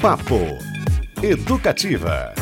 [0.00, 0.58] Papo
[1.22, 2.32] Educativa.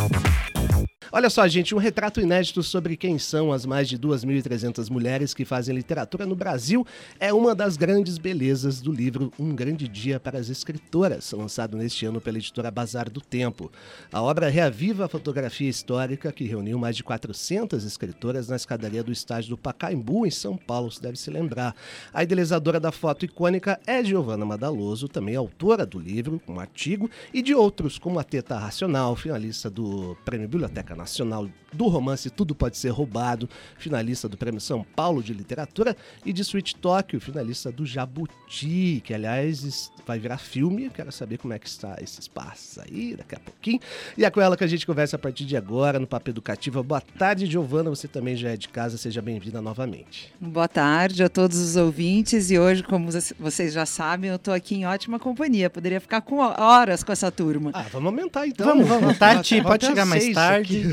[1.17, 5.47] Olha só, gente, um retrato inédito sobre quem são as mais de 2.300 mulheres que
[5.47, 6.87] fazem literatura no Brasil
[7.19, 12.05] é uma das grandes belezas do livro Um Grande Dia para as Escritoras, lançado neste
[12.05, 13.73] ano pela editora Bazar do Tempo.
[14.13, 19.11] A obra reaviva a fotografia histórica que reuniu mais de 400 escritoras na escadaria do
[19.11, 21.75] estádio do Pacaembu, em São Paulo, se deve se lembrar.
[22.13, 27.41] A idealizadora da foto icônica é Giovanna Madaloso, também autora do livro, um artigo, e
[27.41, 32.53] de outros, como a Teta Racional, finalista do Prêmio Biblioteca Nacional Nacional do Romance Tudo
[32.53, 37.71] Pode Ser Roubado, finalista do Prêmio São Paulo de Literatura, e de Sweet Tóquio, finalista
[37.71, 40.89] do Jabuti, que aliás vai virar filme.
[40.89, 43.81] Quero saber como é que está esse espaço aí daqui a pouquinho.
[44.17, 46.83] E é com ela que a gente conversa a partir de agora no Papo Educativa.
[46.83, 47.91] Boa tarde, Giovana.
[47.91, 50.33] Você também já é de casa, seja bem-vinda novamente.
[50.41, 52.51] Boa tarde a todos os ouvintes.
[52.53, 55.69] E hoje, como vocês já sabem, eu estou aqui em ótima companhia.
[55.69, 57.73] Poderia ficar com horas com essa turma.
[57.75, 58.65] Ah, vamos aumentar então.
[58.65, 59.19] Vamos, vamos.
[59.19, 60.85] Tati, pode chegar mais tarde.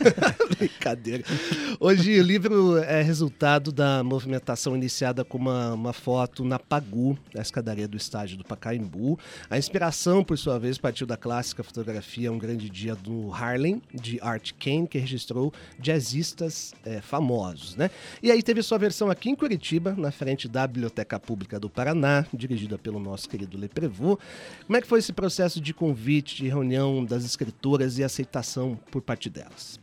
[0.58, 1.24] Brincadeira.
[1.80, 7.40] Hoje o livro é resultado da movimentação iniciada com uma, uma foto na Pagu, na
[7.40, 8.57] escadaria do estádio do Pacaembu.
[9.48, 14.18] A inspiração, por sua vez, partiu da clássica fotografia Um Grande Dia do Harlem, de
[14.20, 17.76] Art Kane, que registrou jazzistas é, famosos.
[17.76, 17.90] Né?
[18.22, 22.26] E aí teve sua versão aqui em Curitiba, na frente da Biblioteca Pública do Paraná,
[22.32, 24.18] dirigida pelo nosso querido Leprevô.
[24.66, 29.02] Como é que foi esse processo de convite, de reunião das escritoras e aceitação por
[29.02, 29.80] parte delas?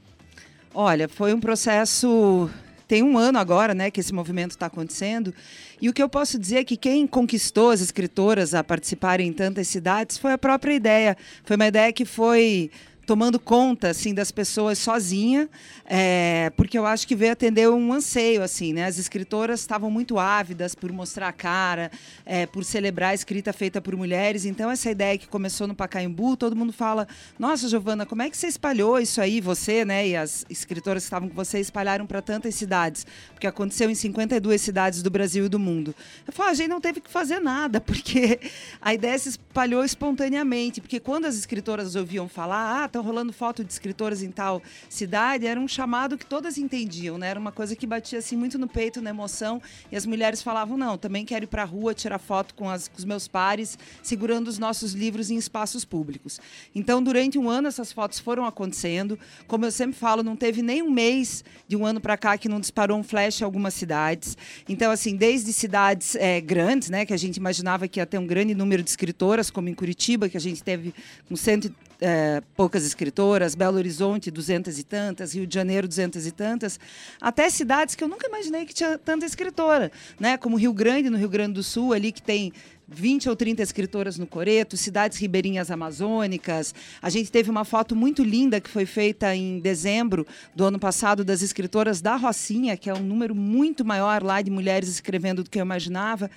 [0.74, 2.50] Olha, foi um processo
[2.88, 5.34] tem um ano agora, né, que esse movimento está acontecendo.
[5.82, 9.34] E o que eu posso dizer é que quem conquistou as escritoras a participarem em
[9.34, 11.18] tantas cidades foi a própria ideia.
[11.44, 12.70] Foi uma ideia que foi
[13.06, 15.48] tomando conta assim das pessoas sozinha,
[15.86, 18.86] é, porque eu acho que veio atender um anseio assim, né?
[18.86, 21.92] As escritoras estavam muito ávidas por mostrar a cara,
[22.26, 24.46] é, por celebrar a escrita feita por mulheres.
[24.46, 28.38] Então essa ideia que começou no Pacaembu, todo mundo fala: Nossa, Giovana, como é que
[28.38, 29.40] você espalhou isso aí?
[29.40, 30.08] Você, né?
[30.08, 34.60] E as escritoras que estavam com você espalharam para tantas cidades, porque aconteceu em 52
[34.60, 35.94] cidades do Brasil e do mundo.
[36.26, 38.40] Eu falo: a gente não teve que fazer nada, porque
[38.82, 43.64] a ideia se espalhou espontaneamente, porque quando as escritoras ouviam falar, ah estão rolando foto
[43.64, 47.28] de escritoras em tal cidade, era um chamado que todas entendiam, né?
[47.28, 49.62] Era uma coisa que batia assim muito no peito, na emoção,
[49.92, 52.88] e as mulheres falavam: "Não, também quero ir para a rua tirar foto com, as,
[52.88, 56.40] com os meus pares, segurando os nossos livros em espaços públicos".
[56.74, 59.20] Então, durante um ano essas fotos foram acontecendo.
[59.46, 62.48] Como eu sempre falo, não teve nem um mês de um ano para cá que
[62.48, 64.38] não disparou um flash em algumas cidades.
[64.70, 68.26] Então, assim, desde cidades é, grandes, né, que a gente imaginava que ia ter um
[68.26, 70.94] grande número de escritoras, como em Curitiba, que a gente teve
[71.28, 76.32] com cento é, poucas escritoras, Belo Horizonte, duzentas e tantas, Rio de Janeiro, duzentas e
[76.32, 76.80] tantas,
[77.22, 80.38] até cidades que eu nunca imaginei que tinha tanta escritora, né?
[80.38, 82.52] Como Rio Grande, no Rio Grande do Sul, ali que tem
[82.88, 86.74] 20 ou 30 escritoras no Coreto, cidades ribeirinhas amazônicas.
[87.02, 90.26] A gente teve uma foto muito linda que foi feita em dezembro
[90.56, 94.52] do ano passado das escritoras da Rocinha, que é um número muito maior lá de
[94.52, 96.30] mulheres escrevendo do que eu imaginava.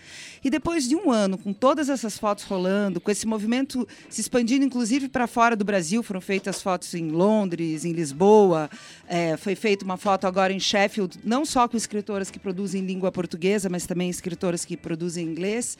[0.42, 4.64] E depois de um ano, com todas essas fotos rolando, com esse movimento se expandindo
[4.64, 8.70] inclusive para fora do Brasil, foram feitas fotos em Londres, em Lisboa,
[9.06, 13.12] é, foi feita uma foto agora em Sheffield, não só com escritoras que produzem língua
[13.12, 15.76] portuguesa, mas também escritoras que produzem inglês.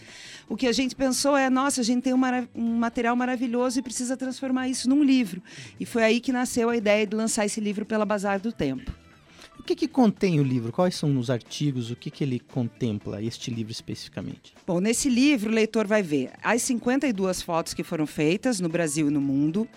[0.48, 2.20] O que a gente pensou é, nossa, a gente tem um,
[2.54, 5.42] um, material maravilhoso e precisa transformar isso num livro.
[5.78, 8.92] E foi aí que nasceu a ideia de lançar esse livro pela Bazar do Tempo.
[9.58, 10.72] O que, que contém o livro?
[10.72, 11.90] Quais são os artigos?
[11.90, 14.54] O que, que ele contempla, este livro especificamente?
[14.66, 19.08] Bom, nesse livro o leitor vai ver as 52 fotos que foram feitas no Brasil
[19.08, 19.68] e no mundo,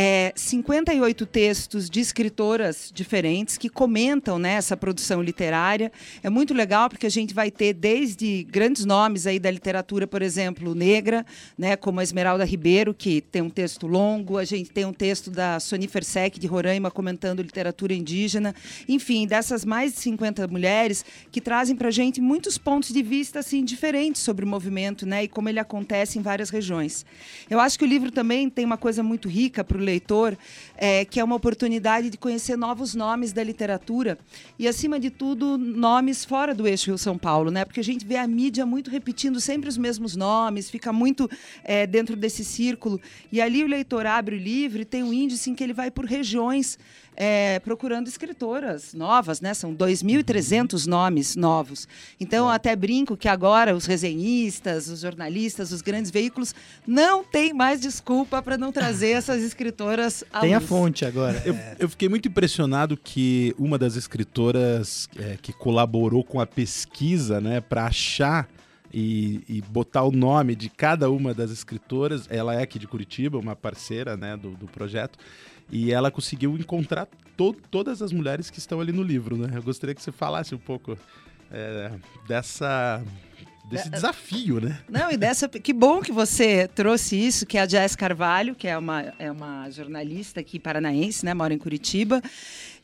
[0.00, 5.90] é, 58 textos de escritoras diferentes que comentam né, essa produção literária.
[6.22, 10.22] É muito legal porque a gente vai ter desde grandes nomes aí da literatura, por
[10.22, 11.26] exemplo, negra,
[11.58, 15.32] né, como a Esmeralda Ribeiro, que tem um texto longo, a gente tem um texto
[15.32, 18.54] da Soni Fersek, de Roraima, comentando literatura indígena.
[18.88, 23.40] Enfim, dessas mais de 50 mulheres que trazem para a gente muitos pontos de vista
[23.40, 27.04] assim, diferentes sobre o movimento né, e como ele acontece em várias regiões.
[27.50, 30.36] Eu acho que o livro também tem uma coisa muito rica para o leitor,
[30.76, 34.18] é, que é uma oportunidade de conhecer novos nomes da literatura
[34.58, 37.64] e, acima de tudo, nomes fora do eixo Rio-São Paulo, né?
[37.64, 41.30] Porque a gente vê a mídia muito repetindo sempre os mesmos nomes, fica muito
[41.64, 43.00] é, dentro desse círculo.
[43.32, 45.90] E ali o leitor abre o livro e tem um índice em que ele vai
[45.90, 46.78] por regiões
[47.20, 49.52] é, procurando escritoras novas, né?
[49.52, 51.88] São 2.300 nomes novos.
[52.20, 56.54] Então, eu até brinco que agora os resenhistas, os jornalistas, os grandes veículos
[56.86, 60.62] não têm mais desculpa para não trazer essas escritoras à Tem luz.
[60.62, 61.42] a fonte agora.
[61.44, 67.40] Eu, eu, fiquei muito impressionado que uma das escritoras é, que colaborou com a pesquisa,
[67.40, 68.48] né, para achar
[68.94, 72.28] e, e, botar o nome de cada uma das escritoras.
[72.30, 75.18] Ela é aqui de Curitiba, uma parceira né, do, do projeto,
[75.70, 77.06] e ela conseguiu encontrar
[77.36, 79.36] to todas as mulheres que estão ali no livro.
[79.36, 79.50] Né?
[79.54, 80.98] Eu gostaria que você falasse um pouco
[81.50, 81.92] é,
[82.26, 83.02] dessa
[83.68, 84.78] desse é, desafio, né?
[84.88, 85.48] Não, e dessa.
[85.48, 89.30] Que bom que você trouxe isso, que é a Jess Carvalho, que é uma, é
[89.30, 91.34] uma jornalista aqui paranaense, né?
[91.34, 92.22] Mora em Curitiba.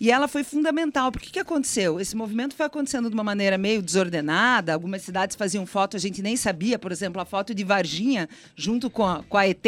[0.00, 1.10] E ela foi fundamental.
[1.12, 2.00] Porque o que aconteceu?
[2.00, 4.74] Esse movimento foi acontecendo de uma maneira meio desordenada.
[4.74, 6.78] Algumas cidades faziam foto, a gente nem sabia.
[6.78, 9.64] Por exemplo, a foto de Varginha, junto com a, com a ET,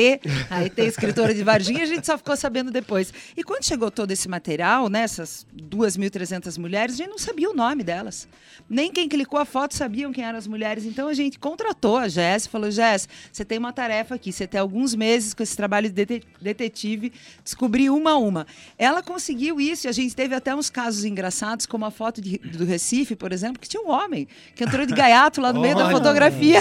[0.51, 3.13] a ET escritora de Varginha, a gente só ficou sabendo depois.
[3.37, 7.55] E quando chegou todo esse material, né, essas 2.300 mulheres, a gente não sabia o
[7.55, 8.29] nome delas.
[8.69, 10.85] Nem quem clicou a foto sabiam quem eram as mulheres.
[10.85, 14.33] Então a gente contratou a e falou: Jess, você tem uma tarefa aqui.
[14.33, 17.13] Você tem alguns meses com esse trabalho de detetive,
[17.45, 18.47] descobrir uma a uma.
[18.79, 22.39] Ela conseguiu isso e a gente teve até uns casos engraçados, como a foto de,
[22.39, 25.77] do Recife, por exemplo, que tinha um homem que entrou de gaiato lá no meio
[25.77, 26.61] da fotografia.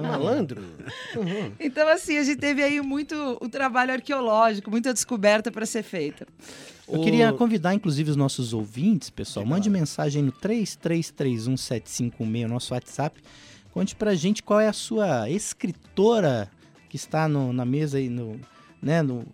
[0.00, 0.62] Malandro.
[1.16, 1.50] Uhum.
[1.58, 6.24] Então, assim, a gente teve aí muito o trabalho arqueológico, muita descoberta para ser feita.
[6.88, 9.44] Eu queria convidar, inclusive, os nossos ouvintes, pessoal.
[9.44, 13.20] Mande mensagem no 33317516, nosso WhatsApp.
[13.72, 16.48] Conte pra gente qual é a sua escritora
[16.88, 18.38] que está no, na mesa aí, no,
[18.80, 19.26] né, no,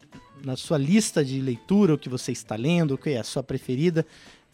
[0.44, 3.42] na sua lista de leitura, o que você está lendo, o que é a sua
[3.42, 4.06] preferida.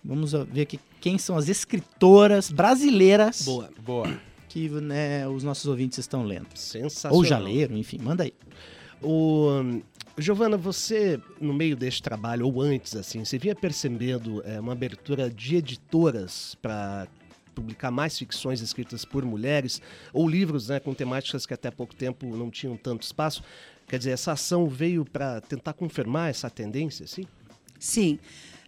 [0.05, 3.43] Vamos ver aqui quem são as escritoras brasileiras.
[3.43, 4.21] Boa, boa.
[4.49, 6.49] Que né, os nossos ouvintes estão lendo.
[6.55, 7.17] Sensacional.
[7.17, 8.35] Ou já leram, enfim, manda aí.
[9.03, 9.81] O,
[10.17, 15.29] Giovana, você, no meio deste trabalho, ou antes, assim, você vinha percebendo é, uma abertura
[15.29, 17.09] de editoras para
[17.55, 19.81] publicar mais ficções escritas por mulheres,
[20.13, 23.43] ou livros né, com temáticas que até pouco tempo não tinham tanto espaço.
[23.87, 27.27] Quer dizer, essa ação veio para tentar confirmar essa tendência, sim?
[27.79, 28.19] Sim.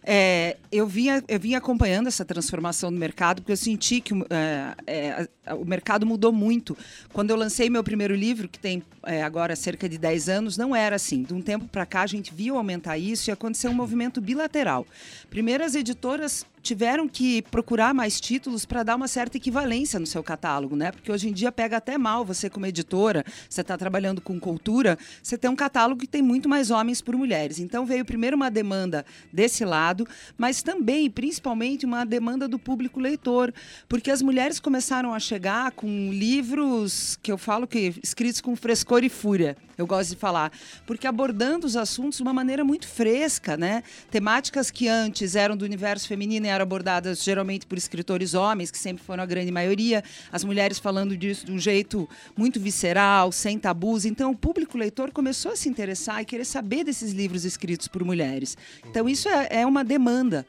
[0.09, 5.27] É, eu, vinha, eu vinha acompanhando essa transformação no mercado, porque eu senti que é,
[5.45, 6.77] é, o mercado mudou muito.
[7.11, 10.73] Quando eu lancei meu primeiro livro, que tem é, agora cerca de 10 anos, não
[10.73, 11.23] era assim.
[11.23, 14.87] De um tempo para cá, a gente viu aumentar isso e aconteceu um movimento bilateral.
[15.29, 20.21] Primeiro, as editoras tiveram que procurar mais títulos para dar uma certa equivalência no seu
[20.21, 20.91] catálogo, né?
[20.91, 24.99] Porque hoje em dia pega até mal você como editora, você está trabalhando com cultura,
[25.23, 27.59] você tem um catálogo que tem muito mais homens por mulheres.
[27.59, 30.05] Então veio primeiro uma demanda desse lado,
[30.37, 33.53] mas também, principalmente, uma demanda do público leitor,
[33.87, 39.05] porque as mulheres começaram a chegar com livros que eu falo que escritos com frescor
[39.05, 39.55] e fúria.
[39.77, 40.51] Eu gosto de falar,
[40.87, 43.83] porque abordando os assuntos de uma maneira muito fresca, né?
[44.09, 48.77] Temáticas que antes eram do universo feminino e eram abordadas geralmente por escritores homens, que
[48.77, 53.59] sempre foram a grande maioria, as mulheres falando disso de um jeito muito visceral, sem
[53.59, 54.03] tabus.
[54.03, 58.03] Então, o público leitor começou a se interessar e querer saber desses livros escritos por
[58.03, 58.57] mulheres.
[58.89, 60.45] Então, isso é, é uma demanda.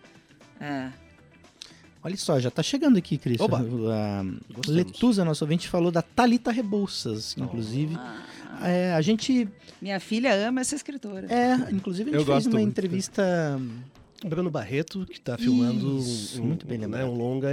[0.60, 1.07] É.
[2.02, 3.40] Olha só, já está chegando aqui, Cris.
[3.40, 3.60] Oba.
[3.60, 4.24] A
[4.68, 7.96] Letusa, nosso ouvinte, falou da Talita Rebouças, inclusive.
[7.96, 8.64] Oh.
[8.64, 9.48] É, a gente.
[9.80, 11.26] Minha filha ama essa escritora.
[11.32, 13.60] É, inclusive a gente fez uma entrevista.
[14.26, 17.52] Bruno Barreto, que está filmando um, muito bem né, um longa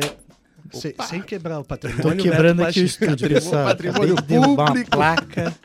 [0.72, 2.18] sem, sem, quebrar o patrimônio.
[2.18, 3.66] Tô quebrando aqui o estúdio, pessoal.
[3.66, 4.62] Patrimônio público.
[4.62, 5.56] uma placa,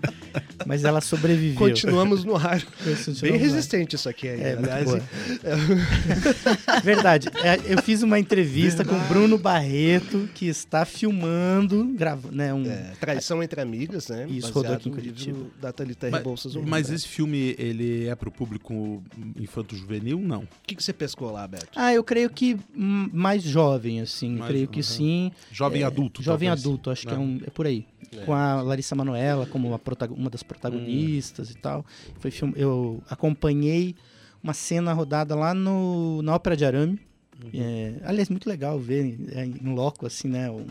[0.66, 1.58] mas ela sobreviveu.
[1.58, 2.62] Continuamos no ar.
[3.20, 4.40] Bem resistente isso aqui aí.
[4.40, 4.90] É, aliás.
[5.42, 6.80] É.
[6.80, 7.28] Verdade.
[7.64, 9.08] Eu fiz uma entrevista Verdade.
[9.08, 12.64] com Bruno Barreto, que está filmando, gravando, né, um...
[12.64, 14.26] É, Traição entre Amigas, né?
[14.28, 15.46] Isso rodou aqui em Curitiba.
[15.60, 16.54] Da Thalita mas, Rebouças.
[16.56, 19.02] Mas esse filme, ele é para o público
[19.36, 20.42] infanto-juvenil, não?
[20.42, 21.68] O que, que você pescou lá, Beto?
[21.76, 24.36] Ah, eu creio que mais jovem, assim.
[24.36, 25.32] Mais, creio que sim.
[25.50, 26.66] Jovem é, adulto, Jovem talvez.
[26.66, 27.22] adulto, acho que é, né?
[27.22, 27.86] um, é por aí.
[28.12, 28.24] É.
[28.24, 29.80] Com a Larissa Manoela como uma,
[30.20, 31.54] uma das protagonistas hum.
[31.56, 31.86] e tal.
[32.18, 33.94] Foi filme, eu acompanhei
[34.42, 37.00] uma cena rodada lá no, na Ópera de Arame.
[37.42, 37.50] Uhum.
[37.54, 40.50] É, aliás, muito legal ver é, em loco, assim, né?
[40.50, 40.66] Um,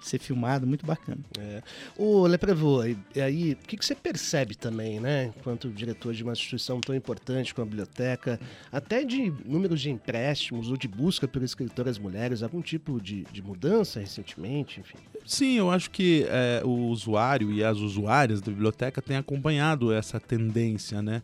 [0.00, 1.20] ser filmado, muito bacana.
[1.38, 1.62] É.
[1.96, 6.32] O Leprevô, e aí, o que, que você percebe também, né, enquanto diretor de uma
[6.32, 8.40] instituição tão importante como a biblioteca,
[8.72, 13.42] até de números de empréstimos ou de busca por escritoras mulheres, algum tipo de, de
[13.42, 14.98] mudança recentemente, enfim?
[15.24, 20.18] Sim, eu acho que é, o usuário e as usuárias da biblioteca têm acompanhado essa
[20.18, 21.22] tendência, né?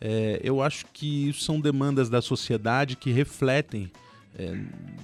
[0.00, 3.90] É, eu acho que são demandas da sociedade que refletem
[4.38, 4.56] é,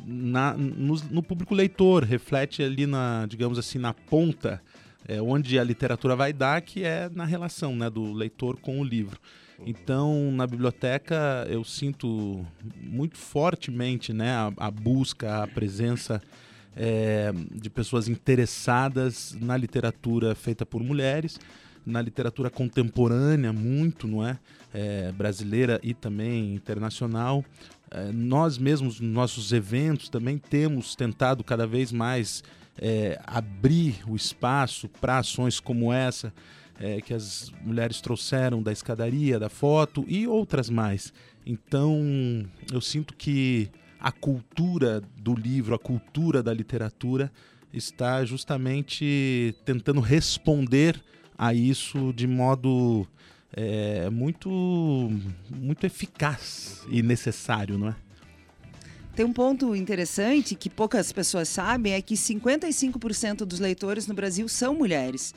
[0.06, 4.62] na, no, no, público leitor, reflete ali na, digamos assim, na ponta
[5.06, 8.84] é, onde a literatura vai dar, que é na relação né, do leitor com o
[8.84, 9.18] livro.
[9.66, 12.44] Então, na biblioteca, eu sinto
[12.80, 16.22] muito fortemente né, a, a busca, a presença
[16.76, 21.38] é, de pessoas interessadas na literatura feita por mulheres,
[21.86, 24.38] na literatura contemporânea, muito, não é?
[24.72, 27.44] é brasileira e também internacional.
[27.94, 32.42] É, nós mesmos, nos nossos eventos, também temos tentado cada vez mais
[32.76, 36.34] é, abrir o espaço para ações como essa
[36.80, 41.12] é, que as mulheres trouxeram da escadaria, da foto e outras mais.
[41.46, 43.70] Então, eu sinto que
[44.00, 47.30] a cultura do livro, a cultura da literatura
[47.72, 51.00] está justamente tentando responder
[51.38, 53.06] a isso de modo
[53.56, 54.50] é, muito,
[55.50, 57.96] muito eficaz e necessário, não é?
[59.14, 64.48] Tem um ponto interessante que poucas pessoas sabem, é que 55% dos leitores no Brasil
[64.48, 65.32] são mulheres.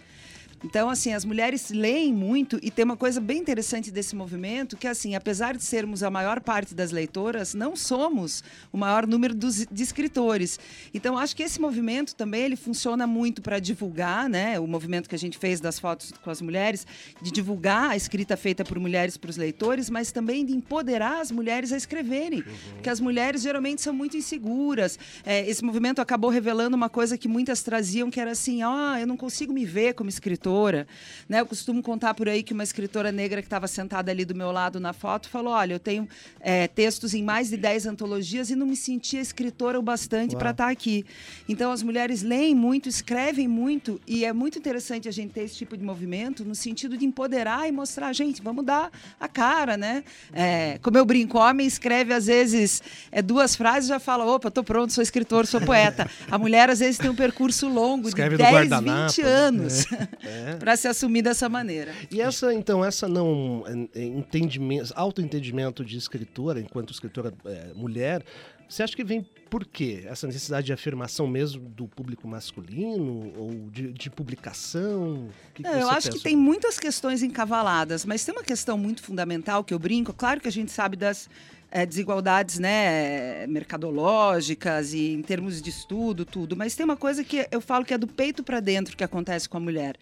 [0.64, 4.88] Então, assim, as mulheres leem muito e tem uma coisa bem interessante desse movimento, que
[4.88, 9.68] assim, apesar de sermos a maior parte das leitoras, não somos o maior número dos,
[9.70, 10.60] de escritores.
[10.94, 14.60] Então, acho que esse movimento também ele funciona muito para divulgar, né?
[14.60, 16.88] O movimento que a gente fez das fotos com as mulheres,
[17.22, 21.32] de divulgar a escrita feita por mulheres para os leitores, mas também de empoderar as
[21.32, 22.40] mulheres a escreverem.
[22.40, 22.74] Uhum.
[22.74, 24.98] Porque as mulheres geralmente são muito inseguras.
[25.24, 28.98] É, esse movimento acabou revelando uma coisa que muitas traziam, que era assim, ó, oh,
[28.98, 30.88] eu não consigo me ver como escritora escritora.
[31.28, 31.42] Né?
[31.42, 34.52] Eu costumo contar por aí que uma escritora negra que estava sentada ali do meu
[34.52, 36.08] lado na foto falou: Olha, eu tenho
[36.40, 40.52] é, textos em mais de 10 antologias e não me sentia escritora o bastante para
[40.52, 41.06] estar tá aqui.
[41.48, 45.56] Então, as mulheres leem muito, escrevem muito, e é muito interessante a gente ter esse
[45.56, 48.90] tipo de movimento no sentido de empoderar e mostrar, gente, vamos dar
[49.20, 50.04] a cara, né?
[50.34, 54.50] É, como eu brinco, homem escreve às vezes é, duas frases e já fala: opa,
[54.50, 56.10] tô pronto, sou escritor, sou poeta.
[56.32, 59.30] A mulher às vezes tem um percurso longo escreve de 10, 20 né?
[59.30, 59.86] anos.
[60.24, 60.37] É.
[60.38, 60.56] É.
[60.56, 61.94] para se assumir dessa maneira.
[62.12, 63.64] E essa, então, essa não
[63.96, 68.24] é, entendimento, autoentendimento de escritora, enquanto escritora é, mulher,
[68.68, 70.04] você acha que vem por quê?
[70.06, 75.30] Essa necessidade de afirmação mesmo do público masculino ou de, de publicação?
[75.54, 79.64] Que que eu acho que tem muitas questões encavaladas, mas tem uma questão muito fundamental
[79.64, 80.14] que eu brinco.
[80.14, 81.30] Claro que a gente sabe das
[81.70, 86.56] é, desigualdades né, mercadológicas e em termos de estudo, tudo.
[86.56, 89.50] Mas tem uma coisa que eu falo que é do peito para dentro que acontece
[89.50, 89.96] com a mulher.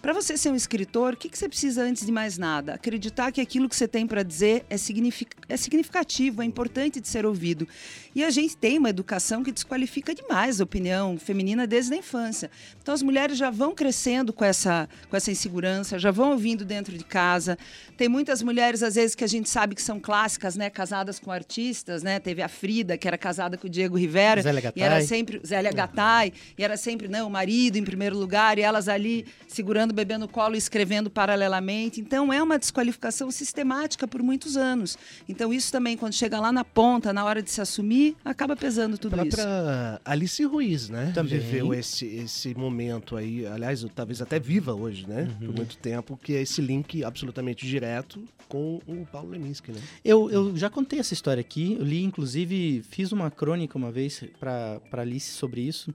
[0.00, 2.74] Para você ser um escritor, o que, que você precisa antes de mais nada?
[2.74, 7.08] Acreditar que aquilo que você tem para dizer é, signific é significativo, é importante de
[7.08, 7.66] ser ouvido.
[8.14, 12.50] E a gente tem uma educação que desqualifica demais a opinião feminina desde a infância.
[12.80, 16.96] Então as mulheres já vão crescendo com essa, com essa insegurança, já vão ouvindo dentro
[16.96, 17.58] de casa.
[17.96, 20.70] Tem muitas mulheres, às vezes, que a gente sabe que são clássicas, né?
[20.70, 22.18] Casadas com artistas, né?
[22.20, 24.42] Teve a Frida, que era casada com o Diego Rivera.
[24.42, 24.82] Zélia Gattai.
[24.82, 25.40] E era sempre.
[25.44, 26.32] Zélia Gattai.
[26.56, 30.16] E era sempre, não, o marido em primeiro lugar, e elas ali segurando o bebê
[30.16, 32.00] no colo e escrevendo paralelamente.
[32.00, 34.96] Então é uma desqualificação sistemática por muitos anos.
[35.28, 38.98] Então, isso também, quando chega lá na ponta, na hora de se assumir, acaba pesando
[38.98, 39.36] tudo pra, isso.
[39.36, 41.12] Pra Alice Ruiz, né?
[41.14, 41.38] Também.
[41.38, 45.22] Viveu esse, esse momento aí, aliás, talvez até viva hoje, né?
[45.40, 45.46] Uhum.
[45.46, 49.80] Por muito tempo, que é esse link absolutamente direto com o Paulo Leminski, né?
[50.04, 54.24] Eu, eu já contei essa história aqui, eu li, inclusive, fiz uma crônica uma vez
[54.38, 55.92] para Alice sobre isso,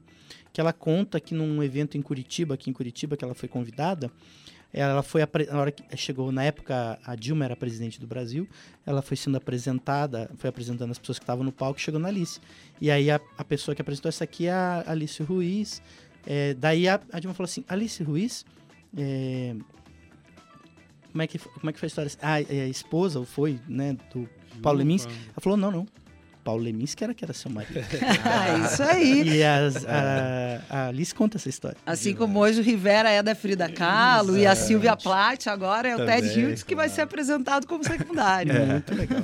[0.52, 4.12] que ela conta que num evento em Curitiba, aqui em Curitiba, que ela foi convidada,
[4.76, 8.46] ela foi na hora que chegou na época a Dilma era presidente do Brasil
[8.86, 12.42] ela foi sendo apresentada foi apresentando as pessoas que estavam no palco chegou na Alice.
[12.82, 15.82] E aí a, a pessoa que apresentou essa aqui é a Alice Ruiz
[16.26, 18.46] é, daí a, a Dilma falou assim Alice Ruiz
[18.98, 19.56] é,
[21.10, 22.12] como é que como é que foi a história?
[22.22, 24.28] Ah, é a esposa ou foi né do
[24.62, 25.88] Paulo Leminski ela falou não não
[26.46, 27.74] Paulo Leminski era que era seu marido.
[28.24, 29.38] ah, isso aí.
[29.38, 31.76] E as, a, a Alice conta essa história.
[31.84, 35.96] Assim como hoje o Rivera é da Frida Kahlo e a Silvia Plath agora é
[35.96, 36.88] o Também, Ted Hughes que claro.
[36.88, 38.52] vai ser apresentado como secundário.
[38.52, 38.66] É.
[38.74, 39.24] Muito legal.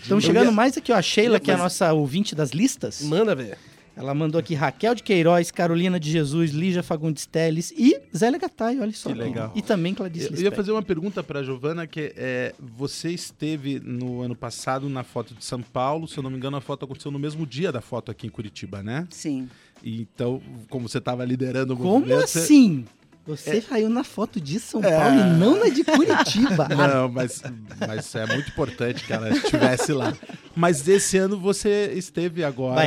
[0.00, 3.02] Estamos chegando mais aqui, ó, a Sheila, que é a nossa ouvinte das listas.
[3.02, 3.58] Manda ver.
[3.96, 8.78] Ela mandou aqui Raquel de Queiroz, Carolina de Jesus, Lígia Fagundes Teles e Zélia Gattai,
[8.80, 9.10] olha só.
[9.10, 9.52] Que legal.
[9.54, 13.80] E também Clarice Eu ia fazer uma pergunta para a Giovana, que é, você esteve
[13.80, 16.84] no ano passado na foto de São Paulo, se eu não me engano a foto
[16.84, 19.06] aconteceu no mesmo dia da foto aqui em Curitiba, né?
[19.10, 19.48] Sim.
[19.82, 22.10] Então, como você estava liderando o como movimento...
[22.10, 22.84] Como assim?
[22.84, 22.99] Você...
[23.26, 23.60] Você é.
[23.60, 24.98] saiu na foto de São é.
[24.98, 26.68] Paulo e não na de Curitiba.
[26.74, 27.42] Não, mas,
[27.86, 30.16] mas é muito importante que ela estivesse lá.
[30.56, 32.80] Mas esse ano você esteve agora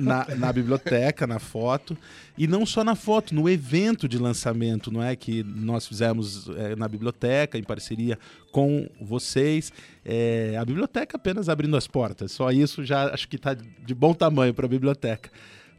[0.00, 1.96] na, na biblioteca, na foto.
[2.36, 5.14] E não só na foto, no evento de lançamento, não é?
[5.14, 8.18] Que nós fizemos é, na biblioteca, em parceria
[8.50, 9.70] com vocês.
[10.04, 12.32] É, a biblioteca apenas abrindo as portas.
[12.32, 15.30] Só isso já acho que está de bom tamanho para a biblioteca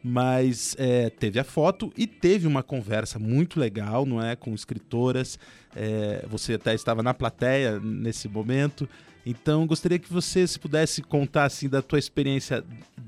[0.06, 5.38] mas é, teve a foto e teve uma conversa muito legal, não é, com escritoras.
[5.74, 8.86] É, você até estava na plateia nesse momento,
[9.24, 12.62] então gostaria que você se pudesse contar assim da tua experiência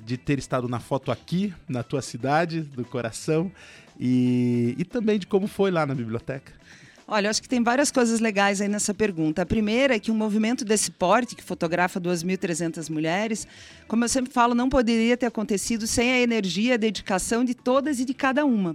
[0.06, 3.52] de ter estado na foto aqui, na tua cidade, do coração,
[4.00, 6.50] e, e também de como foi lá na biblioteca.
[7.08, 9.42] Olha, acho que tem várias coisas legais aí nessa pergunta.
[9.42, 13.46] A primeira é que um movimento desse porte, que fotografa 2.300 mulheres,
[13.86, 18.00] como eu sempre falo, não poderia ter acontecido sem a energia, a dedicação de todas
[18.00, 18.74] e de cada uma.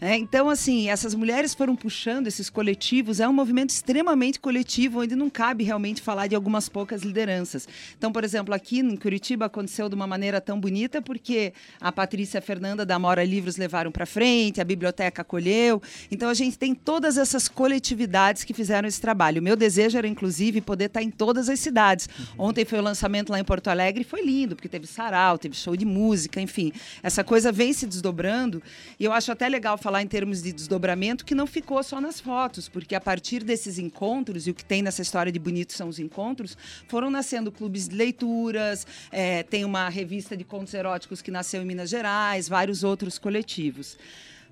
[0.00, 5.14] É, então, assim, essas mulheres foram puxando esses coletivos, é um movimento extremamente coletivo, onde
[5.14, 7.68] não cabe realmente falar de algumas poucas lideranças.
[7.96, 12.40] Então, por exemplo, aqui em Curitiba aconteceu de uma maneira tão bonita, porque a Patrícia
[12.40, 15.82] Fernanda da Mora Livros levaram para frente, a biblioteca acolheu.
[16.10, 19.40] Então, a gente tem todas essas coletividades que fizeram esse trabalho.
[19.40, 22.08] O meu desejo era, inclusive, poder estar em todas as cidades.
[22.18, 22.46] Uhum.
[22.48, 25.56] Ontem foi o lançamento lá em Porto Alegre e foi lindo, porque teve sarau, teve
[25.56, 26.72] show de música, enfim.
[27.02, 28.62] Essa coisa vem se desdobrando
[28.98, 32.18] e eu acho até legal falar em termos de desdobramento que não ficou só nas
[32.18, 35.90] fotos, porque a partir desses encontros, e o que tem nessa história de bonito são
[35.90, 36.56] os encontros,
[36.88, 41.66] foram nascendo clubes de leituras, é, tem uma revista de contos eróticos que nasceu em
[41.66, 43.98] Minas Gerais, vários outros coletivos.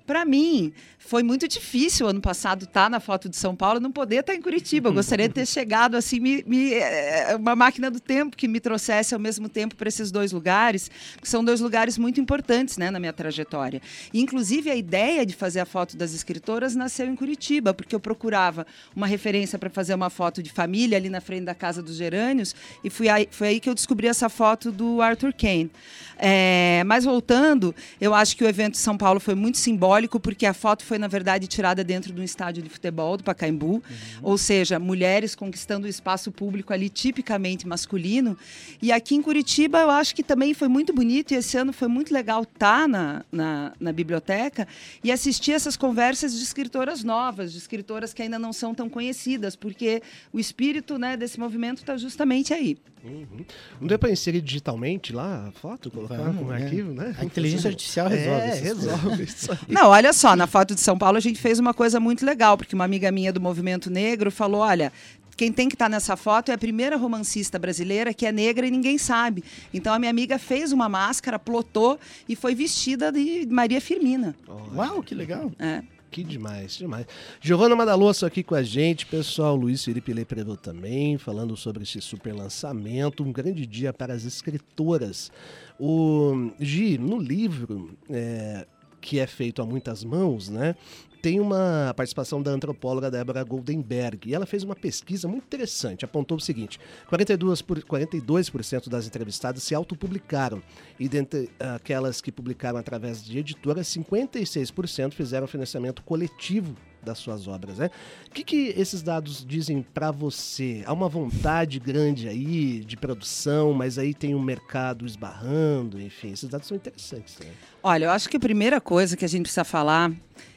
[0.05, 3.91] Para mim, foi muito difícil ano passado estar tá na foto de São Paulo, não
[3.91, 4.89] poder estar tá em Curitiba.
[4.89, 8.59] Eu gostaria de ter chegado assim, me, me, é, uma máquina do tempo que me
[8.59, 10.91] trouxesse ao mesmo tempo para esses dois lugares,
[11.21, 13.81] que são dois lugares muito importantes né, na minha trajetória.
[14.13, 17.99] E, inclusive, a ideia de fazer a foto das escritoras nasceu em Curitiba, porque eu
[17.99, 21.95] procurava uma referência para fazer uma foto de família ali na frente da Casa dos
[21.95, 25.71] Gerânios, e fui aí, foi aí que eu descobri essa foto do Arthur Kane.
[26.17, 30.45] É, mas voltando, eu acho que o evento de São Paulo foi muito simbólico, porque
[30.45, 33.81] a foto foi, na verdade, tirada dentro de um estádio de futebol do Pacaembu, uhum.
[34.21, 38.37] ou seja, mulheres conquistando o espaço público ali tipicamente masculino.
[38.81, 41.87] E aqui em Curitiba, eu acho que também foi muito bonito, e esse ano foi
[41.87, 44.67] muito legal estar na, na, na biblioteca
[45.03, 49.55] e assistir essas conversas de escritoras novas, de escritoras que ainda não são tão conhecidas,
[49.55, 52.77] porque o espírito né, desse movimento está justamente aí.
[53.03, 53.45] Uhum.
[53.81, 56.63] Não deu para inserir digitalmente lá a foto, colocar Vamos, como é.
[56.63, 57.13] arquivo, né?
[57.19, 58.41] A inteligência artificial resolve.
[58.41, 59.57] É, resolve isso aí.
[59.67, 62.57] Não, olha só, na foto de São Paulo a gente fez uma coisa muito legal,
[62.57, 64.91] porque uma amiga minha do movimento negro falou: olha,
[65.35, 68.67] quem tem que estar tá nessa foto é a primeira romancista brasileira que é negra
[68.67, 69.43] e ninguém sabe.
[69.73, 74.35] Então a minha amiga fez uma máscara, plotou e foi vestida de Maria Firmina.
[74.75, 75.51] Uau, que legal.
[75.59, 75.83] É.
[76.13, 77.07] Que demais, demais.
[77.41, 79.55] Giovana Madalosso aqui com a gente, pessoal.
[79.55, 83.23] Luiz Felipe Leprevô também, falando sobre esse super lançamento.
[83.23, 85.31] Um grande dia para as escritoras.
[85.79, 88.67] O Gi, no livro, é,
[89.03, 90.75] que é feito a muitas mãos, né?
[91.21, 94.29] tem uma participação da antropóloga Débora Goldenberg.
[94.29, 96.03] E ela fez uma pesquisa muito interessante.
[96.03, 96.77] Apontou o seguinte:
[97.09, 98.51] 42%, por, 42
[98.89, 100.61] das entrevistadas se autopublicaram.
[100.99, 107.77] E dentre aquelas que publicaram através de editoras, 56% fizeram financiamento coletivo das suas obras,
[107.77, 107.89] né?
[108.27, 110.83] O que, que esses dados dizem para você?
[110.85, 116.49] Há uma vontade grande aí de produção, mas aí tem um mercado esbarrando, enfim, esses
[116.49, 117.37] dados são interessantes.
[117.39, 117.47] Né?
[117.81, 120.11] Olha, eu acho que a primeira coisa que a gente precisa falar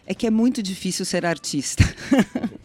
[0.06, 1.84] é que é muito difícil ser artista.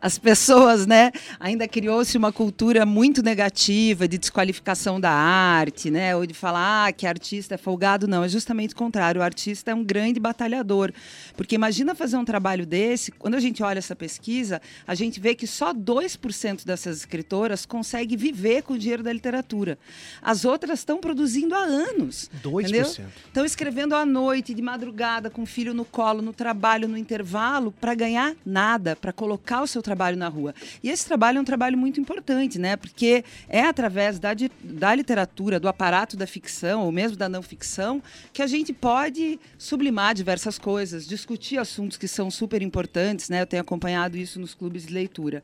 [0.00, 6.26] As pessoas, né, ainda criou-se uma cultura muito negativa de desqualificação da arte, né, ou
[6.26, 8.06] de falar ah, que artista é folgado.
[8.06, 9.20] Não, é justamente o contrário.
[9.20, 10.92] O artista é um grande batalhador.
[11.36, 15.34] Porque imagina fazer um trabalho desse, quando a gente olha essa pesquisa, a gente vê
[15.34, 19.78] que só 2% dessas escritoras consegue viver com o dinheiro da literatura.
[20.22, 22.30] As outras estão produzindo há anos.
[22.42, 23.00] 2%.
[23.26, 26.98] Estão escrevendo à noite, de madrugada, com o filho no colo, no trabalho trabalho no
[26.98, 30.54] intervalo para ganhar nada, para colocar o seu trabalho na rua.
[30.82, 32.76] E esse trabalho é um trabalho muito importante, né?
[32.76, 34.30] Porque é através da,
[34.62, 39.38] da literatura, do aparato da ficção, ou mesmo da não ficção, que a gente pode
[39.58, 43.42] sublimar diversas coisas, discutir assuntos que são super importantes, né?
[43.42, 45.42] Eu tenho acompanhado isso nos clubes de leitura.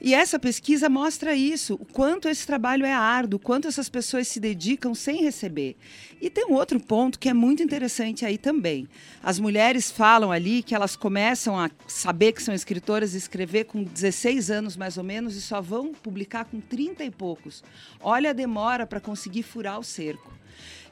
[0.00, 4.28] E essa pesquisa mostra isso, o quanto esse trabalho é árduo, o quanto essas pessoas
[4.28, 5.76] se dedicam sem receber.
[6.20, 8.88] E tem um outro ponto que é muito interessante aí também.
[9.22, 13.82] As mulheres falam ali que elas começam a saber que são escritoras e escrever com
[13.82, 17.62] 16 anos mais ou menos e só vão publicar com 30 e poucos.
[18.00, 20.32] Olha a demora para conseguir furar o cerco.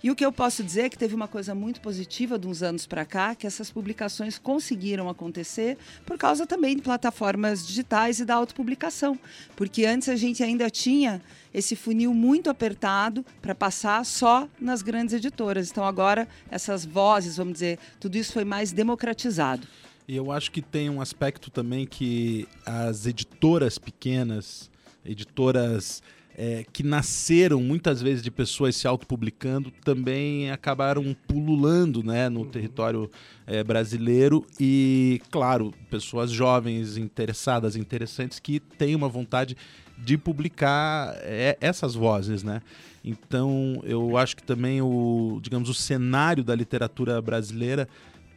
[0.02, 2.60] E o que eu posso dizer é que teve uma coisa muito positiva de uns
[2.60, 8.24] anos para cá, que essas publicações conseguiram acontecer por causa também de plataformas digitais e
[8.24, 9.16] da autopublicação.
[9.54, 11.22] Porque antes a gente ainda tinha
[11.54, 15.70] esse funil muito apertado para passar só nas grandes editoras.
[15.70, 19.68] Então agora essas vozes, vamos dizer, tudo isso foi mais democratizado.
[20.08, 24.68] E eu acho que tem um aspecto também que as editoras pequenas,
[25.04, 26.02] editoras
[26.36, 32.46] é, que nasceram muitas vezes de pessoas se autopublicando também acabaram pululando né, no uhum.
[32.48, 33.10] território
[33.46, 39.56] é, brasileiro e, claro, pessoas jovens, interessadas, interessantes que têm uma vontade
[39.98, 42.60] de publicar é, essas vozes, né?
[43.04, 47.88] Então, eu acho que também o, digamos, o cenário da literatura brasileira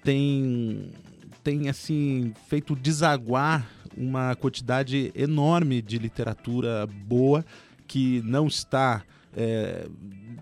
[0.03, 0.91] tem
[1.43, 7.45] tem assim feito desaguar uma quantidade enorme de literatura boa
[7.87, 9.03] que não está
[9.35, 9.87] é,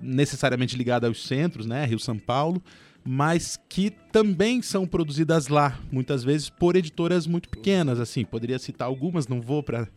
[0.01, 2.62] necessariamente ligada aos centros, né, Rio São Paulo,
[3.06, 8.88] mas que também são produzidas lá, muitas vezes por editoras muito pequenas, assim, poderia citar
[8.88, 9.88] algumas, não vou para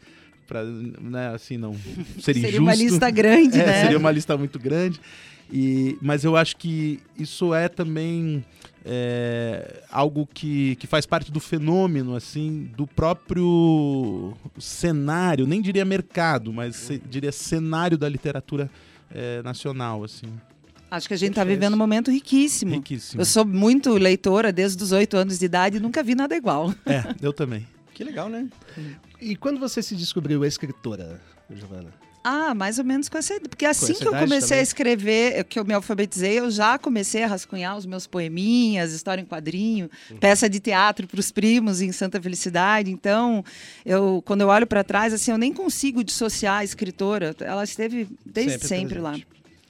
[0.47, 2.63] para né, assim não ser Seria injusto.
[2.63, 3.83] uma lista grande, É, né?
[3.83, 5.01] Seria uma lista muito grande.
[5.53, 8.45] E, mas eu acho que isso é também
[8.85, 16.53] é, algo que, que faz parte do fenômeno, assim, do próprio cenário, nem diria mercado,
[16.53, 18.71] mas diria cenário da literatura
[19.13, 20.27] é, nacional, assim.
[20.91, 22.75] Acho que a gente está vivendo um momento riquíssimo.
[22.77, 23.21] Riquíssimo.
[23.21, 26.73] Eu sou muito leitora desde os oito anos de idade e nunca vi nada igual.
[26.87, 27.67] É, eu também.
[27.97, 28.47] Que legal, né?
[29.19, 31.19] E quando você se descobriu escritora,
[31.51, 31.89] Giovana?
[32.23, 33.49] Ah, mais ou menos com essa ideia.
[33.49, 34.59] Porque assim essa que eu comecei também?
[34.59, 39.23] a escrever, que eu me alfabetizei, eu já comecei a rascunhar os meus poeminhas, história
[39.23, 40.19] em quadrinho, Uhum.
[40.19, 42.91] peça de teatro para os primos em Santa Felicidade.
[42.91, 43.43] Então,
[43.85, 47.35] eu, quando eu olho para trás, assim, eu nem consigo dissociar a escritora.
[47.41, 49.17] Ela esteve desde Sempre sempre, lá.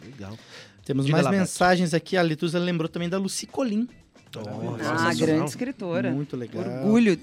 [0.05, 0.37] Legal.
[0.85, 1.41] Temos Diga mais lá, Beto.
[1.43, 2.17] mensagens aqui.
[2.17, 3.87] A Letusa lembrou também da Lucy Colim.
[4.35, 5.15] Ah, Sensacional.
[5.17, 6.11] grande escritora.
[6.11, 6.65] Muito legal.
[6.65, 7.19] Orgulho.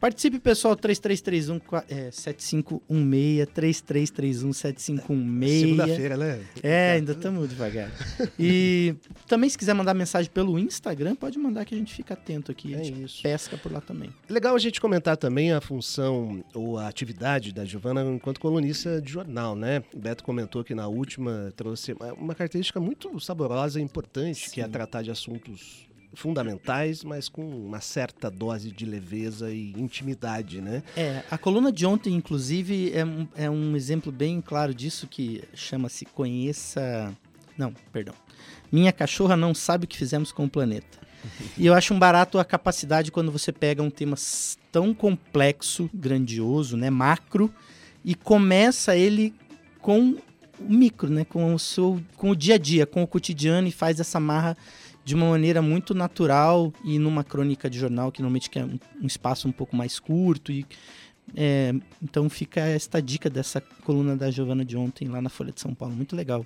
[0.00, 5.60] Participe, pessoal, 3331 qua- é, 7516, 3331 7516.
[5.60, 6.40] Segunda-feira, né?
[6.62, 7.90] É, ainda estamos devagar.
[8.38, 8.94] E
[9.26, 12.74] também, se quiser mandar mensagem pelo Instagram, pode mandar que a gente fica atento aqui.
[12.76, 13.22] A É gente isso.
[13.22, 14.10] pesca por lá também.
[14.28, 19.10] Legal a gente comentar também a função ou a atividade da Giovana enquanto colunista de
[19.10, 19.82] jornal, né?
[19.92, 24.64] O Beto comentou que na última trouxe uma- característica muito saborosa e importante, que é
[24.64, 24.70] Sim.
[24.70, 30.82] tratar de assuntos fundamentais, mas com uma certa dose de leveza e intimidade, né?
[30.96, 35.42] É, a coluna de ontem, inclusive, é um, é um exemplo bem claro disso que
[35.54, 37.14] chama-se Conheça.
[37.56, 38.14] Não, perdão.
[38.70, 40.98] Minha cachorra não sabe o que fizemos com o planeta.
[41.56, 44.16] E eu acho um barato a capacidade quando você pega um tema
[44.70, 47.52] tão complexo, grandioso, né, macro,
[48.04, 49.34] e começa ele
[49.80, 50.16] com
[50.60, 53.72] o micro, né, com o seu, com o dia a dia, com o cotidiano e
[53.72, 54.56] faz essa marra
[55.08, 59.48] de uma maneira muito natural e numa crônica de jornal que normalmente quer um, espaço
[59.48, 60.66] um pouco mais curto e
[61.34, 65.62] é, então fica esta dica dessa coluna da Giovana de ontem lá na Folha de
[65.62, 66.44] São Paulo, muito legal.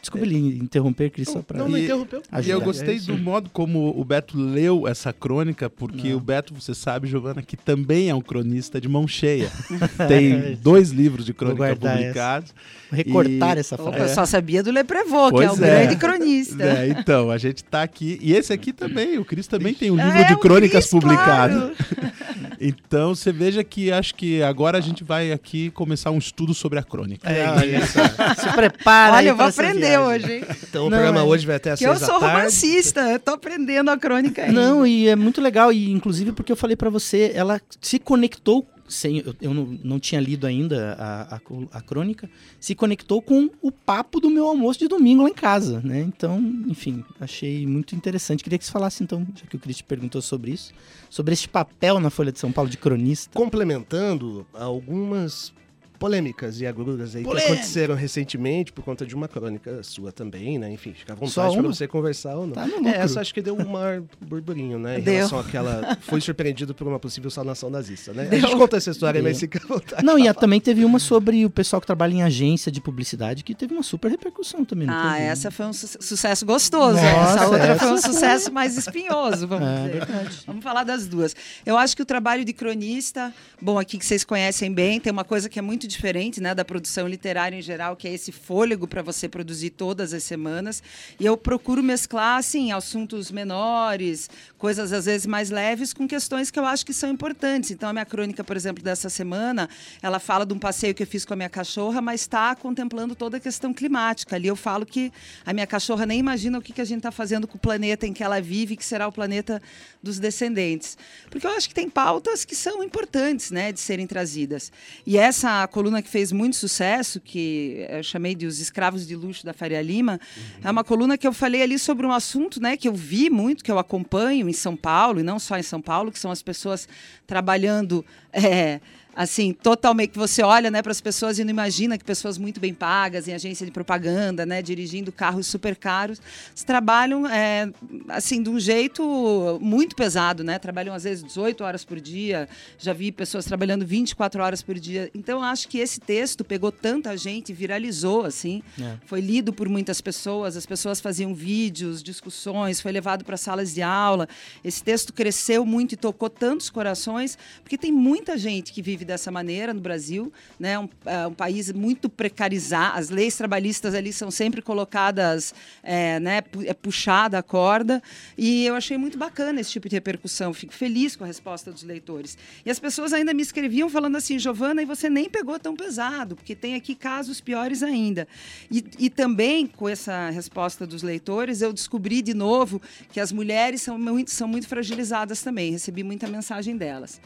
[0.00, 2.22] Desculpa interromper, Cris, só para Não, não interrompeu.
[2.44, 6.16] E eu gostei É do modo como o Beto leu essa crônica, porque Não.
[6.16, 9.50] o Beto, você sabe, Giovana, que também é um cronista de mão cheia.
[10.08, 12.54] Tem dois livros de crônica publicados.
[12.90, 13.98] recortar E- essa frase.
[13.98, 15.56] eu só sabia do Leprevô, que é o é.
[15.58, 16.62] grande cronista.
[16.62, 18.18] É, então, a gente tá aqui.
[18.22, 21.72] E esse aqui também, o Cris também tem um livro É, de crônicas Cris, publicado.
[21.74, 21.76] claro.
[22.60, 26.78] Então, você veja que acho que agora a gente vai aqui começar um estudo sobre
[26.78, 27.28] a crônica.
[27.30, 28.00] É, olha só.
[28.40, 29.98] Se prepara aí Olha, eu vou aprender viagem.
[30.06, 30.44] hoje, hein?
[30.68, 31.22] Então o Não, programa é.
[31.22, 32.36] hoje vai até às Que eu seis da sou tarde.
[32.36, 34.52] romancista, eu tô aprendendo a crônica ainda.
[34.60, 38.66] Não, e é muito legal, e inclusive porque eu falei pra você, ela se conectou,
[38.88, 41.40] sem, eu, eu não, não tinha lido ainda a, a,
[41.72, 42.28] a crônica,
[42.60, 46.00] se conectou com o papo do meu almoço de domingo lá em casa, né?
[46.00, 48.42] Então, enfim, achei muito interessante.
[48.42, 50.72] Queria que você falasse então, já que o Cris te perguntou sobre isso,
[51.10, 53.36] sobre este papel na Folha de São Paulo de cronista.
[53.36, 55.52] Complementando algumas
[55.98, 57.46] polêmicas e agruras aí Polêmica.
[57.46, 60.70] que aconteceram recentemente por conta de uma crônica sua também, né?
[60.72, 62.52] Enfim, fica à vontade para você conversar ou não.
[62.54, 62.88] Tá no lucro.
[62.88, 64.98] É, essa acho que deu um maior burburinho, né?
[64.98, 65.14] Em Deu.
[65.14, 65.96] relação àquela.
[66.02, 68.24] Foi surpreendido por uma possível saudação nazista, né?
[68.26, 68.38] Deu.
[68.38, 69.30] A gente conta essa história, Deu.
[69.30, 70.04] mas fica à vontade.
[70.04, 73.42] Não, e a- também teve uma sobre o pessoal que trabalha em agência de publicidade,
[73.42, 74.88] que teve uma super repercussão também.
[74.90, 75.24] Ah, teve?
[75.26, 76.96] essa foi um su- sucesso gostoso.
[76.96, 79.92] Nossa, essa outra essa foi um sucesso mais espinhoso, vamos É dizer.
[80.06, 80.38] verdade.
[80.46, 81.34] Vamos falar das duas.
[81.64, 85.24] Eu acho que o trabalho de cronista, bom, aqui que vocês conhecem bem, tem uma
[85.24, 88.86] coisa que é muito diferente, né, da produção literária em geral, que é esse fôlego
[88.86, 90.82] para você produzir todas as semanas.
[91.18, 96.58] E eu procuro mesclar, assim, assuntos menores, coisas às vezes mais leves, com questões que
[96.58, 97.70] eu acho que são importantes.
[97.70, 99.68] Então, a minha crônica, por exemplo, dessa semana,
[100.02, 103.14] ela fala de um passeio que eu fiz com a minha cachorra, mas está contemplando
[103.14, 104.36] toda a questão climática.
[104.36, 105.12] Ali eu falo que
[105.44, 108.06] a minha cachorra nem imagina o que, que a gente está fazendo com o planeta
[108.06, 109.62] em que ela vive, que será o planeta
[110.02, 110.96] dos descendentes.
[111.30, 114.72] Porque eu acho que tem pautas que são importantes né, de serem trazidas.
[115.06, 119.44] E essa coluna que fez muito sucesso, que eu chamei de Os Escravos de Luxo
[119.44, 120.18] da Faria Lima,
[120.64, 123.62] é uma coluna que eu falei ali sobre um assunto né, que eu vi muito,
[123.62, 126.42] que eu acompanho em São Paulo, e não só em São Paulo, que são as
[126.42, 126.88] pessoas
[127.26, 128.02] trabalhando.
[128.32, 128.80] é,
[129.16, 132.60] assim, totalmente que você olha, né, para as pessoas e não imagina que pessoas muito
[132.60, 136.20] bem pagas em agência de propaganda, né, dirigindo carros super caros,
[136.66, 137.70] trabalham é,
[138.08, 140.58] assim de um jeito muito pesado, né?
[140.58, 142.48] Trabalham às vezes 18 horas por dia.
[142.76, 145.08] Já vi pessoas trabalhando 24 horas por dia.
[145.14, 148.62] Então acho que esse texto pegou tanta gente, viralizou assim.
[148.80, 148.96] É.
[149.06, 153.80] Foi lido por muitas pessoas, as pessoas faziam vídeos, discussões, foi levado para salas de
[153.80, 154.28] aula.
[154.62, 159.30] Esse texto cresceu muito e tocou tantos corações, porque tem muita gente que vive dessa
[159.30, 160.78] maneira no Brasil, né?
[160.78, 166.42] Um, é, um país muito precarizado, as leis trabalhistas ali são sempre colocadas, é, né?
[166.66, 168.02] É puxada a corda
[168.36, 170.52] e eu achei muito bacana esse tipo de repercussão.
[170.52, 172.36] Fico feliz com a resposta dos leitores.
[172.64, 176.36] E as pessoas ainda me escreviam falando assim, Giovana, e você nem pegou tão pesado,
[176.36, 178.26] porque tem aqui casos piores ainda.
[178.70, 182.80] E, e também com essa resposta dos leitores, eu descobri de novo
[183.12, 185.70] que as mulheres são muito, são muito fragilizadas também.
[185.70, 187.20] Recebi muita mensagem delas.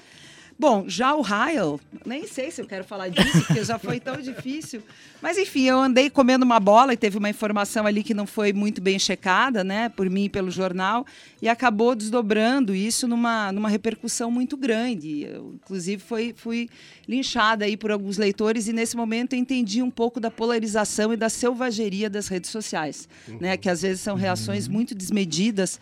[0.60, 4.16] Bom, já o Ryle, nem sei se eu quero falar disso, porque já foi tão
[4.20, 4.82] difícil.
[5.22, 8.52] Mas enfim, eu andei comendo uma bola e teve uma informação ali que não foi
[8.52, 11.06] muito bem checada, né, por mim e pelo jornal,
[11.40, 15.22] e acabou desdobrando isso numa, numa repercussão muito grande.
[15.22, 16.68] Eu, inclusive, foi, fui
[17.08, 21.16] linchada aí por alguns leitores e nesse momento eu entendi um pouco da polarização e
[21.16, 23.38] da selvageria das redes sociais, uhum.
[23.40, 24.74] né, que às vezes são reações uhum.
[24.74, 25.80] muito desmedidas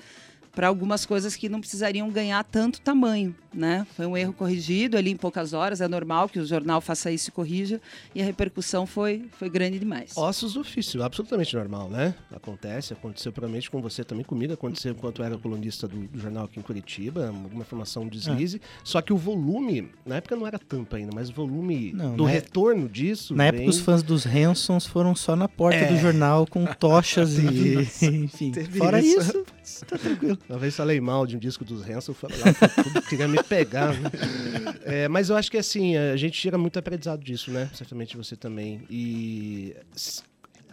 [0.59, 3.87] para algumas coisas que não precisariam ganhar tanto tamanho, né?
[3.95, 7.29] Foi um erro corrigido ali em poucas horas, é normal que o jornal faça isso
[7.29, 7.81] e corrija,
[8.13, 10.17] e a repercussão foi, foi grande demais.
[10.17, 12.13] Ossos do ofício, absolutamente normal, né?
[12.35, 16.47] Acontece, aconteceu provavelmente com você também, comigo aconteceu enquanto eu era colunista do, do, jornal
[16.47, 18.61] aqui em Curitiba, alguma informação deslize, é.
[18.83, 22.25] só que o volume, na época não era tanto ainda, mas o volume não, do
[22.25, 22.89] retorno é...
[22.89, 23.33] disso...
[23.33, 23.61] Na vem...
[23.61, 25.93] época os fãs dos Hansons foram só na porta é.
[25.93, 27.77] do jornal com tochas e...
[28.03, 29.45] enfim, fora isso, isso
[29.87, 30.39] tá tranquilo.
[30.49, 32.53] Uma vez falei mal de um disco dos Hanson, falei lá,
[32.83, 33.95] tudo queria me pegar.
[33.95, 34.11] Né?
[34.85, 37.69] É, mas eu acho que assim, a gente tira muito aprendizado disso, né?
[37.75, 38.83] Certamente você também.
[38.89, 39.77] E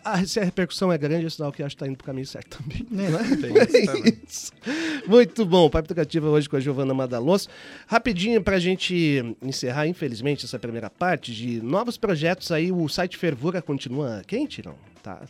[0.05, 2.05] a, se a repercussão é grande, é sinal que acho que está indo para o
[2.05, 2.85] caminho certo também.
[2.91, 3.07] Né?
[3.07, 4.51] É isso,
[5.07, 5.67] Muito bom.
[5.67, 7.49] Papo Educativa hoje com a Giovana Madalonso.
[7.87, 12.71] Rapidinho para a gente encerrar, infelizmente, essa primeira parte de novos projetos aí.
[12.71, 14.75] O site Fervura continua quente, não?
[15.01, 15.23] Tá.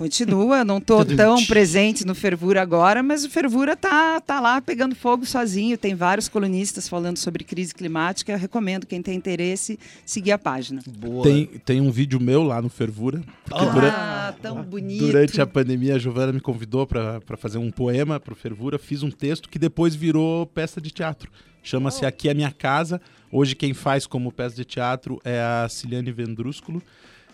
[0.00, 4.94] Continua, não estou tão presente no Fervura agora, mas o Fervura tá, tá lá pegando
[4.94, 5.76] fogo sozinho.
[5.76, 8.32] Tem vários colunistas falando sobre crise climática.
[8.32, 10.80] Eu recomendo, quem tem interesse, seguir a página.
[10.88, 11.22] Boa.
[11.22, 13.20] Tem, tem um vídeo meu lá no Fervura.
[13.50, 15.04] Ah, durante, tão bonito.
[15.04, 18.78] Durante a pandemia, a Giovana me convidou para fazer um poema para o Fervura.
[18.78, 21.30] Fiz um texto que depois virou peça de teatro.
[21.62, 22.08] Chama-se oh.
[22.08, 23.02] Aqui é Minha Casa.
[23.30, 26.82] Hoje quem faz como peça de teatro é a Ciliane Vendrúsculo.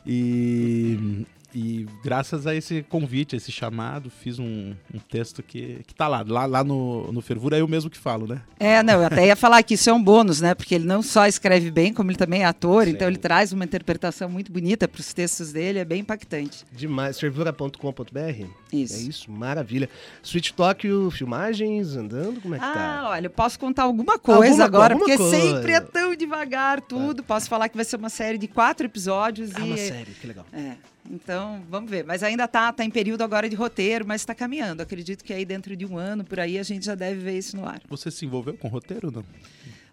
[0.05, 1.25] E
[1.59, 6.23] e graças a esse convite, esse chamado, fiz um, um texto que, que tá lá,
[6.29, 8.43] lá, lá no, no Fervura, é eu mesmo que falo, né?
[8.61, 10.55] É, não, eu até ia falar que isso é um bônus, né?
[10.55, 12.91] Porque ele não só escreve bem, como ele também é ator, Sim.
[12.91, 16.63] então ele traz uma interpretação muito bonita para os textos dele, é bem impactante.
[16.71, 17.19] Demais.
[17.19, 18.47] Fervura.com.br?
[18.71, 18.95] Isso.
[18.95, 19.89] É isso, maravilha.
[20.23, 23.01] Switch Tóquio, filmagens, andando, como é que ah, tá?
[23.01, 25.41] Ah, olha, eu posso contar alguma coisa alguma, agora, alguma porque coisa.
[25.41, 27.23] sempre é tão devagar tudo.
[27.23, 27.35] Tá.
[27.35, 29.53] Posso falar que vai ser uma série de quatro episódios.
[29.55, 29.63] Ah, e...
[29.63, 30.45] uma série, que legal.
[30.53, 30.77] É.
[31.11, 32.05] Então, vamos ver.
[32.05, 34.81] Mas ainda está tá em período agora de roteiro, mas está caminhando.
[34.81, 37.57] Acredito que aí dentro de um ano, por aí, a gente já deve ver isso
[37.57, 37.81] no ar.
[37.89, 39.25] Você se envolveu com roteiro ou não?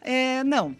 [0.01, 0.75] É, não.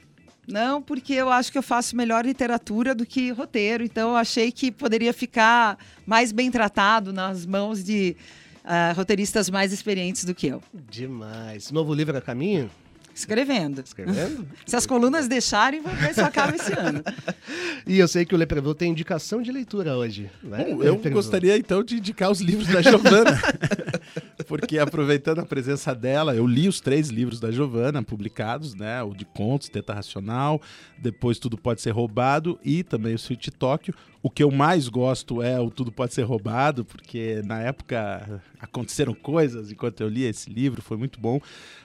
[0.48, 3.84] Não, porque eu acho que eu faço melhor literatura do que roteiro.
[3.84, 8.16] Então, eu achei que poderia ficar mais bem tratado nas mãos de
[8.64, 10.62] uh, roteiristas mais experientes do que eu.
[10.90, 11.72] Demais.
[11.72, 12.70] Novo livro a caminho?
[13.14, 13.82] Escrevendo.
[13.82, 14.48] Escrevendo?
[14.66, 17.04] se as colunas deixarem, vamos ver se acaba esse ano.
[17.86, 20.32] E eu sei que o Lepreville tem indicação de leitura hoje.
[20.42, 20.64] Né?
[20.70, 23.38] Bom, eu gostaria então de indicar os livros da Giovana.
[24.44, 29.02] porque aproveitando a presença dela, eu li os três livros da Giovana publicados, né?
[29.02, 30.62] O de contos, Teta Racional,
[30.98, 33.94] depois Tudo Pode Ser Roubado e também o Sweet Tóquio.
[34.22, 39.14] O que eu mais gosto é o Tudo Pode Ser Roubado, porque na época aconteceram
[39.14, 41.42] coisas enquanto eu li esse livro, foi muito bom.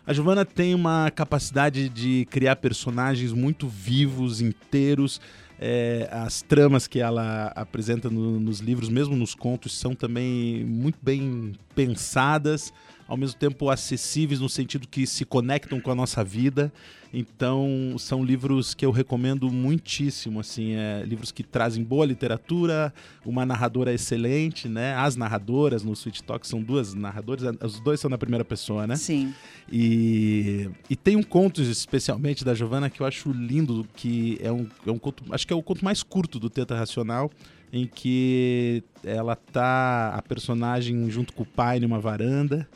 [0.06, 5.20] A Giovana tem uma capacidade de criar personagens muito vivos, inteiros.
[5.60, 10.98] É, as tramas que ela apresenta no, nos livros, mesmo nos contos, são também muito
[11.02, 12.72] bem pensadas
[13.08, 16.70] ao mesmo tempo acessíveis no sentido que se conectam com a nossa vida.
[17.10, 22.92] Então, são livros que eu recomendo muitíssimo, assim, é, livros que trazem boa literatura,
[23.24, 24.94] uma narradora excelente, né?
[24.94, 28.94] As narradoras no Sweet Talk são duas narradoras, os dois são na primeira pessoa, né?
[28.96, 29.32] Sim.
[29.72, 34.66] E, e tem um conto especialmente da Giovanna que eu acho lindo, que é um,
[34.86, 37.30] é um conto, acho que é o conto mais curto do Teta Racional,
[37.72, 42.68] em que ela tá a personagem junto com o pai numa varanda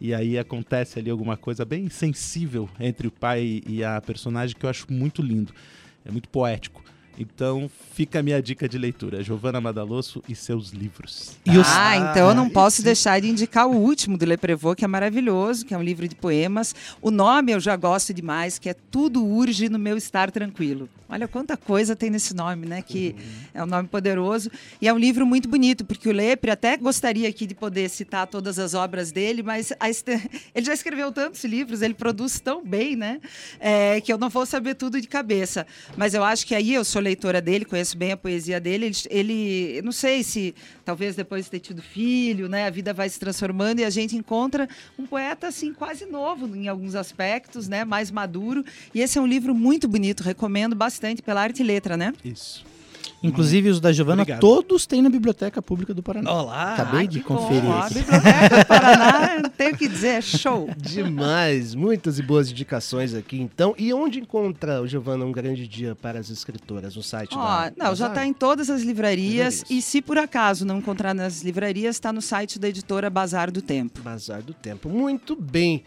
[0.00, 4.64] e aí acontece ali alguma coisa bem sensível entre o pai e a personagem que
[4.64, 5.52] eu acho muito lindo.
[6.04, 6.87] é muito poético.
[7.18, 11.36] Então fica a minha dica de leitura, Giovanna Madalosso e seus livros.
[11.44, 11.66] E os...
[11.68, 12.84] Ah, então eu não posso esse...
[12.84, 16.06] deixar de indicar o último do Le Prevot, que é maravilhoso, que é um livro
[16.06, 16.74] de poemas.
[17.02, 20.88] O nome eu já gosto demais, que é Tudo Urge no Meu Estar Tranquilo.
[21.10, 22.82] Olha quanta coisa tem nesse nome, né?
[22.82, 23.24] Que uhum.
[23.54, 24.50] é um nome poderoso.
[24.80, 28.26] E é um livro muito bonito, porque o Lepre até gostaria aqui de poder citar
[28.26, 30.20] todas as obras dele, mas este...
[30.54, 33.20] ele já escreveu tantos livros, ele produz tão bem, né?
[33.58, 35.66] É, que eu não vou saber tudo de cabeça.
[35.96, 38.86] Mas eu acho que aí eu sou leitora dele, conheço bem a poesia dele.
[38.86, 42.66] Ele, ele não sei se talvez depois de ter tido filho, né?
[42.66, 44.68] A vida vai se transformando e a gente encontra
[44.98, 47.84] um poeta assim quase novo em alguns aspectos, né?
[47.84, 48.64] Mais maduro.
[48.94, 52.12] E esse é um livro muito bonito, recomendo bastante pela arte e letra, né?
[52.24, 52.64] Isso.
[53.22, 54.40] Inclusive os da Giovana, Obrigado.
[54.40, 56.32] todos têm na Biblioteca Pública do Paraná.
[56.32, 56.74] Olá!
[56.74, 57.62] Acabei de conferir.
[57.62, 57.72] Bom.
[57.72, 60.68] A Biblioteca do Paraná, tenho que dizer, é show.
[60.76, 63.74] Demais, muitas e boas indicações aqui, então.
[63.76, 66.94] E onde encontra, Giovana, um grande dia para as escritoras?
[66.94, 70.16] No site Ó, da Não, já está em todas as livrarias, livrarias, E se por
[70.18, 74.00] acaso não encontrar nas livrarias, está no site da editora Bazar do Tempo.
[74.00, 74.88] Bazar do Tempo.
[74.88, 75.82] Muito bem.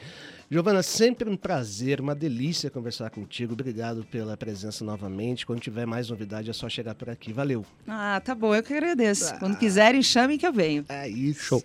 [0.52, 3.54] Giovana, sempre um prazer, uma delícia conversar contigo.
[3.54, 5.46] Obrigado pela presença novamente.
[5.46, 7.32] Quando tiver mais novidade, é só chegar por aqui.
[7.32, 7.66] Valeu.
[7.88, 9.34] Ah, tá bom, eu que agradeço.
[9.34, 9.40] Ah.
[9.40, 10.84] Quando quiserem, chamem que eu venho.
[10.90, 11.42] É isso.
[11.42, 11.64] Show.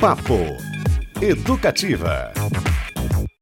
[0.00, 0.34] Papo
[1.20, 2.32] Educativa.